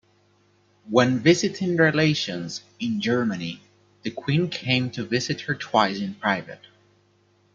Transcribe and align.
When 0.89 1.19
visiting 1.19 1.77
relations 1.77 2.63
in 2.79 3.01
Germany, 3.01 3.61
the 4.01 4.09
queen 4.09 4.49
came 4.49 4.89
to 4.89 5.03
visit 5.03 5.41
her 5.41 5.53
twice 5.53 5.99
in 5.99 6.15
private. 6.15 6.65